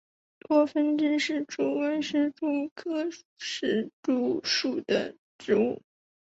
[0.39, 3.07] 多分枝石竹为石竹科
[3.37, 5.79] 石竹属的植物。